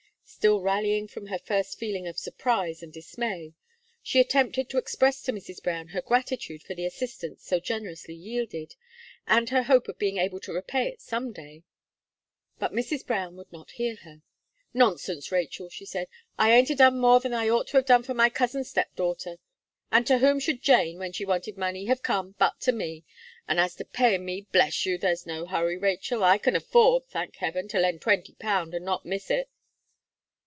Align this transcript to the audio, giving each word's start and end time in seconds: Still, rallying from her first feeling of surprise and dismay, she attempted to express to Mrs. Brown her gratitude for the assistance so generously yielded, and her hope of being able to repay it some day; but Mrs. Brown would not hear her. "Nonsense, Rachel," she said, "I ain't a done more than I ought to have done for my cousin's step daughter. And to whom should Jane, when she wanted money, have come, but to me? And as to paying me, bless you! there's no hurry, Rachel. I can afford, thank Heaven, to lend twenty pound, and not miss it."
Still, 0.23 0.61
rallying 0.61 1.09
from 1.09 1.27
her 1.27 1.37
first 1.37 1.77
feeling 1.77 2.07
of 2.07 2.17
surprise 2.17 2.81
and 2.81 2.91
dismay, 2.91 3.53
she 4.01 4.17
attempted 4.21 4.69
to 4.69 4.77
express 4.77 5.21
to 5.23 5.33
Mrs. 5.33 5.61
Brown 5.61 5.89
her 5.89 6.01
gratitude 6.01 6.63
for 6.63 6.73
the 6.73 6.85
assistance 6.85 7.43
so 7.43 7.59
generously 7.59 8.13
yielded, 8.15 8.75
and 9.27 9.49
her 9.49 9.63
hope 9.63 9.89
of 9.89 9.99
being 9.99 10.17
able 10.19 10.39
to 10.39 10.53
repay 10.53 10.87
it 10.87 11.01
some 11.01 11.33
day; 11.33 11.63
but 12.57 12.71
Mrs. 12.71 13.05
Brown 13.05 13.35
would 13.35 13.51
not 13.51 13.71
hear 13.71 13.97
her. 13.97 14.21
"Nonsense, 14.73 15.33
Rachel," 15.33 15.67
she 15.67 15.85
said, 15.85 16.07
"I 16.39 16.53
ain't 16.53 16.69
a 16.69 16.75
done 16.75 16.97
more 16.97 17.19
than 17.19 17.33
I 17.33 17.49
ought 17.49 17.67
to 17.67 17.77
have 17.77 17.85
done 17.85 18.01
for 18.01 18.13
my 18.13 18.29
cousin's 18.29 18.69
step 18.69 18.95
daughter. 18.95 19.35
And 19.91 20.07
to 20.07 20.19
whom 20.19 20.39
should 20.39 20.61
Jane, 20.63 20.97
when 20.97 21.11
she 21.11 21.25
wanted 21.25 21.57
money, 21.57 21.85
have 21.85 22.01
come, 22.03 22.35
but 22.39 22.61
to 22.61 22.71
me? 22.71 23.03
And 23.49 23.59
as 23.59 23.75
to 23.75 23.85
paying 23.85 24.23
me, 24.23 24.47
bless 24.53 24.85
you! 24.85 24.97
there's 24.97 25.25
no 25.27 25.45
hurry, 25.45 25.75
Rachel. 25.75 26.23
I 26.23 26.37
can 26.37 26.55
afford, 26.55 27.05
thank 27.09 27.35
Heaven, 27.35 27.67
to 27.67 27.79
lend 27.81 27.99
twenty 27.99 28.33
pound, 28.35 28.73
and 28.73 28.85
not 28.85 29.05
miss 29.05 29.29
it." 29.29 29.49